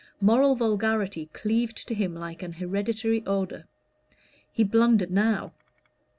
[0.19, 3.67] Moral vulgarity cleaved to him like an hereditary odor.
[4.51, 5.53] He blundered now.